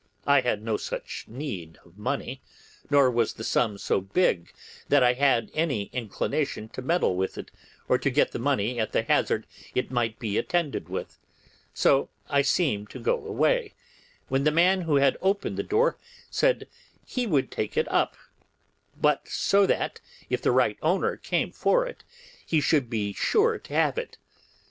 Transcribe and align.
I 0.25 0.41
had 0.41 0.63
no 0.63 0.77
such 0.77 1.25
need 1.27 1.77
of 1.85 1.95
money, 1.95 2.41
nor 2.89 3.11
was 3.11 3.33
the 3.33 3.43
sum 3.43 3.77
so 3.77 4.01
big 4.01 4.51
that 4.89 5.03
I 5.03 5.13
had 5.13 5.51
any 5.53 5.91
inclination 5.93 6.69
to 6.69 6.81
meddle 6.81 7.15
with 7.15 7.37
it, 7.37 7.51
or 7.87 7.99
to 7.99 8.09
get 8.09 8.31
the 8.31 8.39
money 8.39 8.79
at 8.79 8.93
the 8.93 9.03
hazard 9.03 9.45
it 9.75 9.91
might 9.91 10.17
be 10.17 10.39
attended 10.39 10.89
with; 10.89 11.19
so 11.71 12.09
I 12.29 12.41
seemed 12.41 12.89
to 12.89 12.99
go 12.99 13.13
away, 13.23 13.75
when 14.27 14.43
the 14.43 14.49
man 14.49 14.81
who 14.81 14.95
had 14.95 15.17
opened 15.21 15.55
the 15.55 15.61
door 15.61 15.99
said 16.31 16.67
he 17.05 17.27
would 17.27 17.51
take 17.51 17.77
it 17.77 17.87
up, 17.87 18.15
but 18.99 19.27
so 19.27 19.67
that 19.67 19.99
if 20.31 20.41
the 20.41 20.49
right 20.49 20.79
owner 20.81 21.15
came 21.15 21.51
for 21.51 21.85
it 21.85 22.03
he 22.43 22.59
should 22.59 22.89
be 22.89 23.13
sure 23.13 23.59
to 23.59 23.73
have 23.75 23.99
it. 23.99 24.17